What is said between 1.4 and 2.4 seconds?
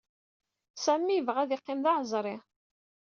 ad yeqqim d-aɛezri.